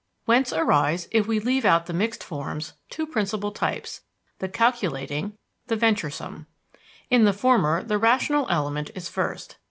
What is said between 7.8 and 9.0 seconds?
the rational element